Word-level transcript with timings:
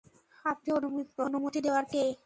আপনি 0.45 0.69
অনুমতি 1.19 1.59
দেয়ার 1.65 1.85
কে? 1.85 2.03